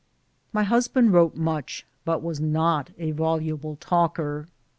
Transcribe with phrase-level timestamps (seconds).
[0.51, 4.47] My hus band wrote much, but was not a voluble talker.